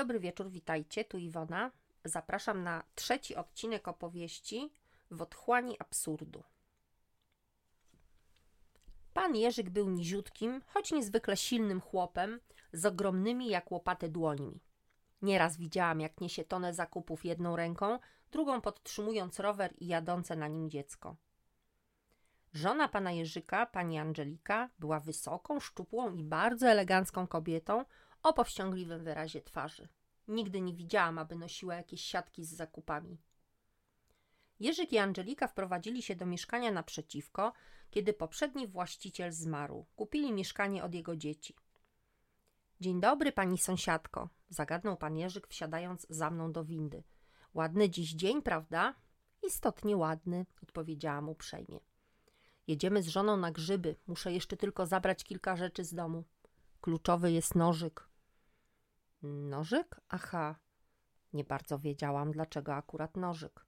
[0.00, 1.70] Dobry wieczór, witajcie, tu Iwona.
[2.04, 4.72] Zapraszam na trzeci odcinek opowieści
[5.10, 6.42] w otchłani absurdu.
[9.14, 12.40] Pan Jerzyk był niziutkim, choć niezwykle silnym chłopem
[12.72, 14.60] z ogromnymi jak łopaty dłońmi.
[15.22, 17.98] Nieraz widziałam, jak niesie tonę zakupów jedną ręką,
[18.32, 21.16] drugą podtrzymując rower i jadące na nim dziecko.
[22.52, 27.84] Żona pana Jerzyka, pani Angelika, była wysoką, szczupłą i bardzo elegancką kobietą
[28.22, 29.88] o powściągliwym wyrazie twarzy.
[30.28, 33.18] Nigdy nie widziałam, aby nosiła jakieś siatki z zakupami.
[34.60, 37.52] Jerzyk i Angelika wprowadzili się do mieszkania naprzeciwko,
[37.90, 39.86] kiedy poprzedni właściciel zmarł.
[39.96, 41.56] Kupili mieszkanie od jego dzieci.
[42.80, 47.02] Dzień dobry, pani sąsiadko, zagadnął pan Jerzyk, wsiadając za mną do windy.
[47.54, 48.94] Ładny dziś dzień, prawda?
[49.46, 51.80] Istotnie ładny, odpowiedziałam uprzejmie.
[52.66, 53.96] Jedziemy z żoną na grzyby.
[54.06, 56.24] Muszę jeszcze tylko zabrać kilka rzeczy z domu.
[56.80, 58.09] Kluczowy jest nożyk.
[59.22, 60.00] Nożyk?
[60.08, 60.54] Aha.
[61.32, 63.66] Nie bardzo wiedziałam, dlaczego akurat nożyk.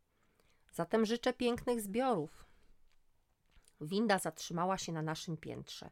[0.72, 2.46] Zatem życzę pięknych zbiorów.
[3.80, 5.90] Winda zatrzymała się na naszym piętrze.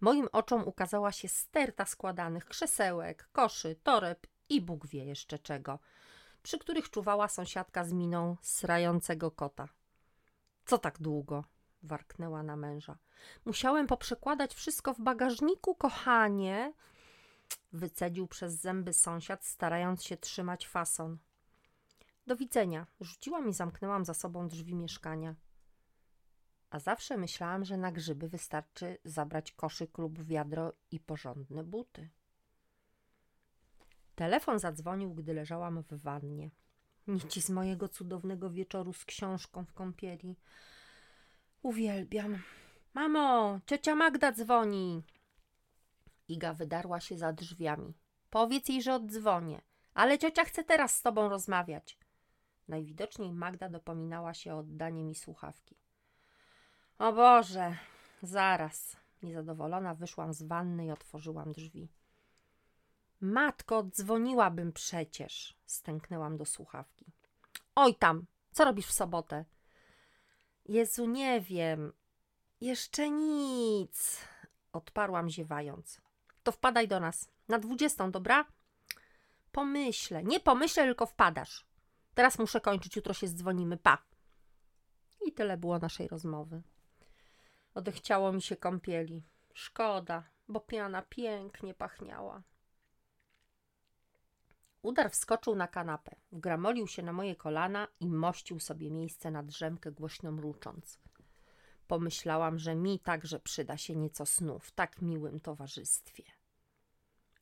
[0.00, 5.78] Moim oczom ukazała się sterta składanych krzesełek, koszy, toreb i Bóg wie jeszcze czego,
[6.42, 9.68] przy których czuwała sąsiadka z miną srającego kota.
[10.66, 11.44] Co tak długo?
[11.82, 12.98] warknęła na męża.
[13.44, 16.72] Musiałem poprzekładać wszystko w bagażniku, kochanie,
[17.72, 21.18] wycedził przez zęby sąsiad, starając się trzymać fason.
[22.26, 22.86] Do widzenia.
[23.00, 25.34] Rzuciłam i zamknęłam za sobą drzwi mieszkania.
[26.70, 32.08] A zawsze myślałam, że na grzyby wystarczy zabrać koszyk lub wiadro i porządne buty.
[34.14, 36.50] Telefon zadzwonił, gdy leżałam w wannie.
[37.06, 40.36] Nici z mojego cudownego wieczoru z książką w kąpieli.
[41.62, 42.38] Uwielbiam.
[42.94, 45.02] Mamo, ciocia Magda dzwoni.
[46.30, 47.94] Iga wydarła się za drzwiami.
[48.30, 49.62] Powiedz jej, że oddzwonię.
[49.94, 51.98] Ale ciocia chce teraz z tobą rozmawiać.
[52.68, 55.76] Najwidoczniej Magda dopominała się o oddanie mi słuchawki.
[56.98, 57.76] O Boże,
[58.22, 58.96] zaraz.
[59.22, 61.88] Niezadowolona wyszłam z wanny i otworzyłam drzwi.
[63.20, 67.06] Matko, dzwoniłabym przecież, stęknęłam do słuchawki.
[67.74, 69.44] Oj tam, co robisz w sobotę?
[70.66, 71.92] Jezu, nie wiem.
[72.60, 74.18] Jeszcze nic,
[74.72, 76.00] odparłam ziewając.
[76.42, 77.28] To wpadaj do nas.
[77.48, 78.44] Na dwudziestą, dobra?
[79.52, 80.22] Pomyślę.
[80.22, 81.66] Nie pomyślę, tylko wpadasz.
[82.14, 83.76] Teraz muszę kończyć, jutro się dzwonimy.
[83.76, 83.98] Pa.
[85.26, 86.62] I tyle było naszej rozmowy.
[87.74, 89.22] Odechciało mi się kąpieli.
[89.54, 92.42] Szkoda, bo piana pięknie pachniała.
[94.82, 99.92] Udar wskoczył na kanapę, wgramolił się na moje kolana i mościł sobie miejsce na drzemkę,
[99.92, 100.98] głośno mrucząc.
[101.90, 106.22] Pomyślałam, że mi także przyda się nieco snu w tak miłym towarzystwie.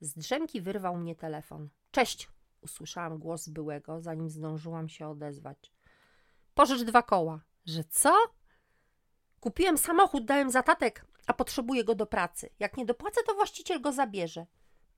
[0.00, 1.68] Z drzemki wyrwał mnie telefon.
[1.90, 2.28] Cześć!
[2.60, 5.72] Usłyszałam głos byłego, zanim zdążyłam się odezwać.
[6.54, 7.40] Pożycz dwa koła.
[7.66, 8.16] Że co?
[9.40, 12.50] Kupiłem samochód, dałem zatatek, a potrzebuję go do pracy.
[12.58, 14.46] Jak nie dopłacę, to właściciel go zabierze.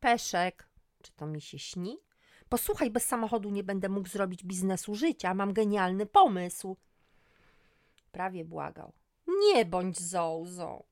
[0.01, 0.69] Peszek.
[1.03, 1.99] Czy to mi się śni?
[2.49, 5.35] Posłuchaj, bez samochodu nie będę mógł zrobić biznesu życia.
[5.35, 6.77] Mam genialny pomysł.
[8.13, 9.00] Prawie błagał.
[9.39, 10.85] Nie bądź zołzą.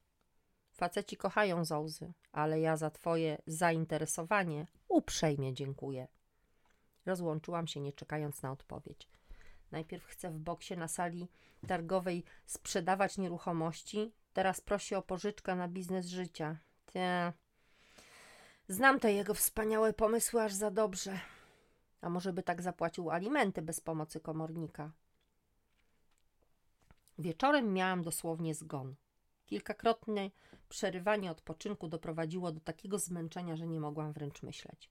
[0.72, 6.09] Faceci kochają zołzy, ale ja za twoje zainteresowanie uprzejmie dziękuję.
[7.06, 9.09] Rozłączyłam się, nie czekając na odpowiedź.
[9.71, 11.28] Najpierw chcę w boksie na sali
[11.66, 16.56] targowej sprzedawać nieruchomości, teraz prosi o pożyczkę na biznes życia.
[16.87, 17.32] Te...
[18.69, 21.21] Znam te jego wspaniałe pomysły aż za dobrze.
[22.00, 24.93] A może by tak zapłacił alimenty bez pomocy komornika?
[27.19, 28.95] Wieczorem miałam dosłownie zgon.
[29.47, 30.31] Kilkakrotne
[30.69, 34.91] przerywanie odpoczynku doprowadziło do takiego zmęczenia, że nie mogłam wręcz myśleć.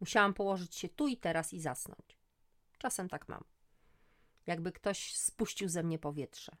[0.00, 2.18] Musiałam położyć się tu i teraz i zasnąć.
[2.78, 3.44] Czasem tak mam.
[4.46, 6.56] Jakby ktoś spuścił ze mnie powietrze.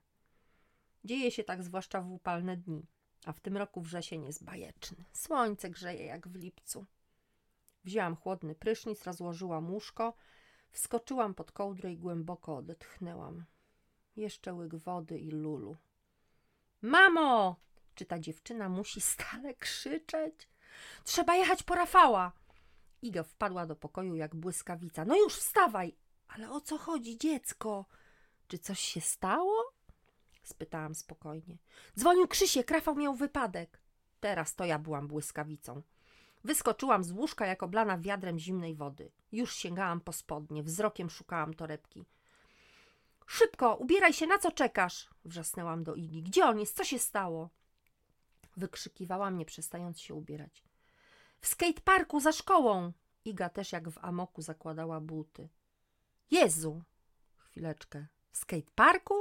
[1.04, 2.86] Dzieje się tak zwłaszcza w upalne dni,
[3.24, 5.04] a w tym roku wrzesień jest bajeczny.
[5.12, 6.86] Słońce grzeje jak w lipcu.
[7.84, 10.14] Wzięłam chłodny prysznic, rozłożyłam łóżko,
[10.70, 13.44] wskoczyłam pod kołdrę i głęboko odetchnęłam.
[14.16, 15.76] Jeszcze łyk wody i lulu.
[16.82, 17.56] Mamo!
[17.94, 20.48] Czy ta dziewczyna musi stale krzyczeć?
[21.04, 22.32] Trzeba jechać po Rafała!
[23.02, 25.04] Iga wpadła do pokoju jak błyskawica.
[25.04, 25.96] No już wstawaj!
[26.28, 27.86] Ale o co chodzi, dziecko?
[28.48, 29.74] Czy coś się stało?
[30.42, 31.58] spytałam spokojnie.
[31.98, 33.80] Dzwonił Krzysiek, Rafał miał wypadek.
[34.20, 35.82] Teraz to ja byłam błyskawicą.
[36.44, 39.10] Wyskoczyłam z łóżka jak oblana wiadrem zimnej wody.
[39.32, 42.04] Już sięgałam po spodnie, wzrokiem szukałam torebki.
[43.26, 45.10] Szybko, ubieraj się, na co czekasz?
[45.24, 46.22] Wrzasnęłam do Igi.
[46.22, 46.76] Gdzie on jest?
[46.76, 47.50] Co się stało?
[48.56, 50.64] Wykrzykiwałam, nie przestając się ubierać.
[51.40, 52.92] W skateparku za szkołą.
[53.24, 55.48] Iga też jak w amoku zakładała buty.
[56.30, 56.82] Jezu!
[57.36, 58.06] Chwileczkę.
[58.30, 59.14] W skateparku?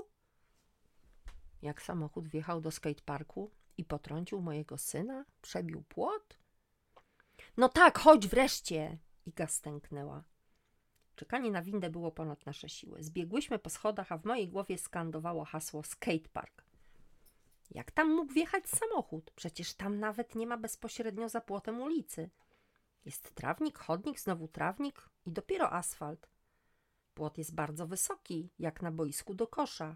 [1.62, 5.26] Jak samochód wjechał do skateparku i potrącił mojego syna?
[5.42, 6.38] Przebił płot?
[7.58, 8.98] No tak, chodź wreszcie!
[9.26, 10.24] Iga stęknęła.
[11.15, 13.04] Czekanie na windę było ponad nasze siły.
[13.04, 16.63] Zbiegłyśmy po schodach, a w mojej głowie skandowało hasło skatepark.
[17.71, 19.31] Jak tam mógł wjechać samochód?
[19.31, 22.30] Przecież tam nawet nie ma bezpośrednio za płotem ulicy.
[23.06, 26.30] Jest trawnik, chodnik, znowu trawnik i dopiero asfalt.
[27.13, 29.95] Płot jest bardzo wysoki, jak na boisku do kosza.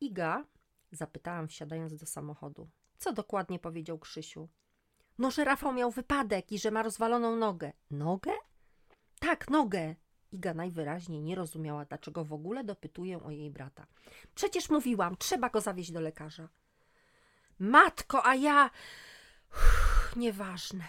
[0.00, 0.44] Iga,
[0.92, 2.68] zapytałam wsiadając do samochodu.
[2.98, 4.48] Co dokładnie powiedział Krzysiu?
[5.18, 7.72] No, że Rafał miał wypadek i że ma rozwaloną nogę.
[7.90, 8.32] Nogę?
[9.18, 9.94] Tak, nogę.
[10.32, 13.86] Iga najwyraźniej nie rozumiała, dlaczego w ogóle dopytuję o jej brata.
[14.34, 16.48] Przecież mówiłam, trzeba go zawieźć do lekarza.
[17.58, 18.70] Matko, a ja.
[19.50, 20.84] Uff, nieważne.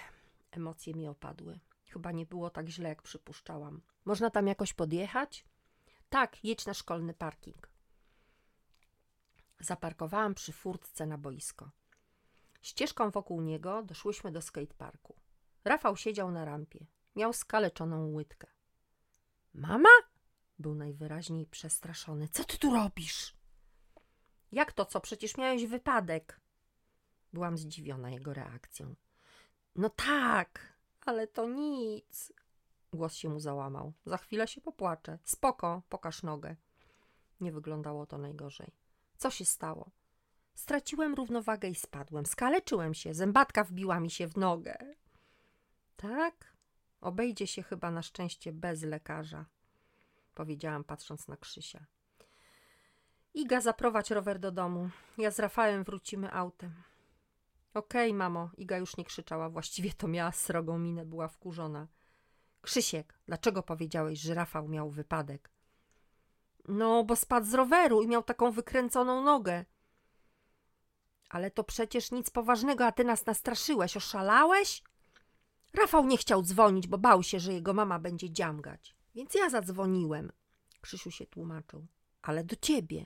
[0.51, 1.59] Emocje mi opadły.
[1.89, 3.81] Chyba nie było tak źle, jak przypuszczałam.
[4.05, 5.45] Można tam jakoś podjechać?
[6.09, 7.69] Tak, jedź na szkolny parking.
[9.59, 11.69] Zaparkowałam przy furtce na boisko.
[12.61, 15.15] Ścieżką wokół niego doszłyśmy do skateparku.
[15.63, 16.85] Rafał siedział na rampie.
[17.15, 18.47] Miał skaleczoną łydkę.
[19.53, 19.89] Mama?
[20.59, 22.27] Był najwyraźniej przestraszony.
[22.27, 23.35] Co ty tu robisz?
[24.51, 25.01] Jak to co?
[25.01, 26.39] Przecież miałeś wypadek.
[27.33, 28.95] Byłam zdziwiona jego reakcją.
[29.75, 30.73] No tak,
[31.05, 32.33] ale to nic.
[32.93, 33.93] Głos się mu załamał.
[34.05, 35.19] Za chwilę się popłaczę.
[35.23, 36.55] Spoko, pokaż nogę.
[37.41, 38.71] Nie wyglądało to najgorzej.
[39.17, 39.91] Co się stało?
[40.53, 42.25] Straciłem równowagę i spadłem.
[42.25, 43.13] Skaleczyłem się.
[43.13, 44.77] Zębatka wbiła mi się w nogę.
[45.97, 46.54] Tak?
[47.05, 49.45] Obejdzie się chyba na szczęście bez lekarza,
[50.35, 51.85] powiedziałam patrząc na Krzysia.
[53.33, 54.89] Iga, zaprowadź rower do domu.
[55.17, 56.73] Ja z Rafałem wrócimy autem.
[57.73, 58.49] Okej, okay, mamo.
[58.57, 59.49] Iga już nie krzyczała.
[59.49, 61.87] Właściwie to miała srogą minę, była wkurzona.
[62.61, 65.51] Krzysiek, dlaczego powiedziałeś, że Rafał miał wypadek?
[66.67, 69.65] No, bo spadł z roweru i miał taką wykręconą nogę.
[71.29, 73.97] Ale to przecież nic poważnego, a ty nas nastraszyłeś.
[73.97, 74.83] Oszalałeś?
[75.75, 78.95] Rafał nie chciał dzwonić, bo bał się, że jego mama będzie dziamgać.
[79.15, 80.31] Więc ja zadzwoniłem.
[80.81, 81.87] Krzysiu się tłumaczył.
[82.21, 83.05] Ale do ciebie.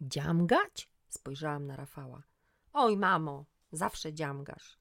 [0.00, 0.90] Dziamgać?
[1.08, 2.22] Spojrzałam na Rafała.
[2.72, 4.78] Oj, mamo, zawsze dziamgasz.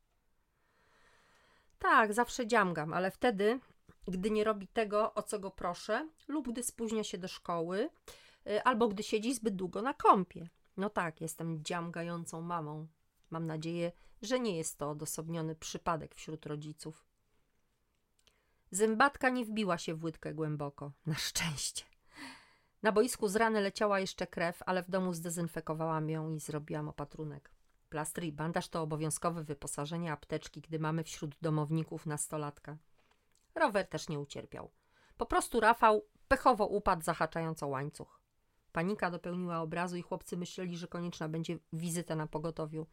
[1.80, 3.60] Tak, zawsze dziamgam, ale wtedy,
[4.08, 7.90] gdy nie robi tego, o co go proszę, lub gdy spóźnia się do szkoły,
[8.48, 10.50] y, albo gdy siedzi zbyt długo na kąpie.
[10.78, 12.88] No tak, jestem dziamgającą mamą.
[13.32, 13.92] Mam nadzieję,
[14.22, 17.06] że nie jest to odosobniony przypadek wśród rodziców.
[18.72, 20.92] Zębatka nie wbiła się w łydkę głęboko.
[21.06, 21.86] Na szczęście.
[22.84, 27.52] Na boisku z rany leciała jeszcze krew, ale w domu zdezynfekowałam ją i zrobiłam opatrunek.
[27.90, 32.78] Plastry i bandaż to obowiązkowe wyposażenie apteczki, gdy mamy wśród domowników nastolatka.
[33.56, 34.72] Rower też nie ucierpiał.
[35.18, 38.20] Po prostu Rafał pechowo upadł, zahaczając o łańcuch.
[38.72, 42.88] Panika dopełniła obrazu i chłopcy myśleli, że konieczna będzie wizyta na pogotowiu.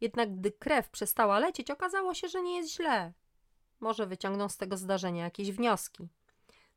[0.00, 3.12] Jednak gdy krew przestała lecieć, okazało się, że nie jest źle.
[3.80, 6.08] Może wyciągną z tego zdarzenia jakieś wnioski.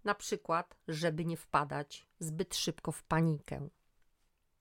[0.03, 3.69] Na przykład, żeby nie wpadać zbyt szybko w panikę.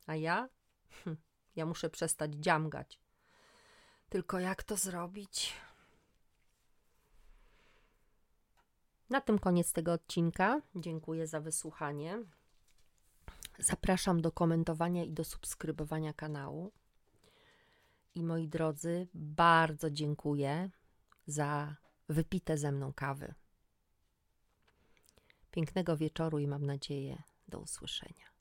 [0.06, 0.49] A ja?
[0.91, 1.17] Hm,
[1.56, 3.00] ja muszę przestać dziamgać.
[4.08, 5.53] Tylko jak to zrobić?
[9.10, 10.60] Na tym koniec tego odcinka.
[10.75, 12.19] Dziękuję za wysłuchanie.
[13.58, 16.72] Zapraszam do komentowania i do subskrybowania kanału.
[18.17, 20.70] I moi drodzy, bardzo dziękuję
[21.27, 21.77] za
[22.08, 23.35] wypite ze mną kawy.
[25.51, 28.35] Pięknego wieczoru i mam nadzieję do usłyszenia.